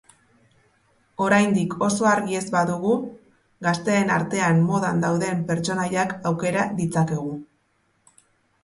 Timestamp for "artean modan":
4.17-5.07